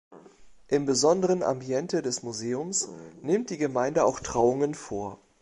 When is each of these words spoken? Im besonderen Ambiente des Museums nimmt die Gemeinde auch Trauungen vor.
Im 0.67 0.87
besonderen 0.87 1.43
Ambiente 1.43 2.01
des 2.01 2.23
Museums 2.23 2.89
nimmt 3.21 3.51
die 3.51 3.59
Gemeinde 3.59 4.03
auch 4.03 4.19
Trauungen 4.19 4.73
vor. 4.73 5.19